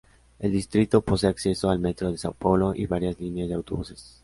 El 0.39 0.51
distrito 0.51 1.01
posee 1.05 1.29
acceso 1.29 1.69
al 1.69 1.77
Metro 1.77 2.11
de 2.11 2.17
São 2.17 2.33
Paulo 2.35 2.73
y 2.73 2.87
varias 2.87 3.19
líneas 3.19 3.49
de 3.49 3.53
autobuses. 3.53 4.19